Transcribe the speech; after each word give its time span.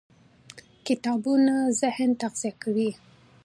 کتابونه 0.85 1.53
د 1.67 1.73
ذهن 1.81 2.09
تغذیه 2.21 2.51
کوي. 2.63 2.91